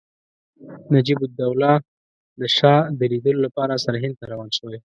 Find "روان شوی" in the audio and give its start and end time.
4.31-4.77